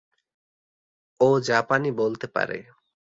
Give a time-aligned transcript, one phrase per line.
[1.19, 2.57] ও জাপানি বলতে পারে।